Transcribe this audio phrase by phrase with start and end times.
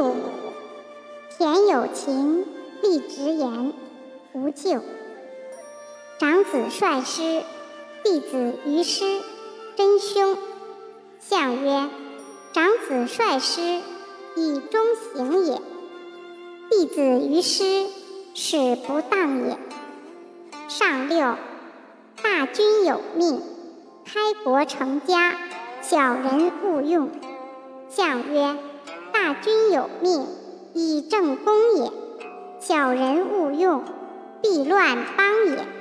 [0.00, 0.14] 六五，
[1.36, 2.46] 田有情，
[2.82, 3.74] 立直言，
[4.32, 4.80] 无咎。
[6.18, 7.42] 长子率师，
[8.02, 9.20] 弟子于师，
[9.76, 10.38] 真凶。
[11.18, 11.90] 相曰：
[12.54, 13.60] 长子率师，
[14.36, 14.80] 以忠
[15.12, 15.60] 行也；
[16.70, 17.86] 弟子于师，
[18.32, 19.58] 使不当也。
[20.66, 21.36] 上六，
[22.22, 23.42] 大军有命，
[24.06, 25.36] 开国成家，
[25.82, 27.10] 小人勿用。
[27.90, 28.56] 相曰：
[29.42, 30.26] 君有命，
[30.74, 31.90] 以正公也；
[32.60, 33.82] 小人勿用，
[34.42, 35.79] 必乱邦也。